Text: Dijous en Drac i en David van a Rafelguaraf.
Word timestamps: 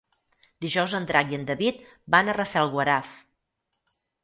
Dijous 0.63 0.95
en 0.99 1.05
Drac 1.11 1.35
i 1.35 1.39
en 1.39 1.45
David 1.51 1.85
van 2.17 2.33
a 2.33 2.37
Rafelguaraf. 2.41 3.15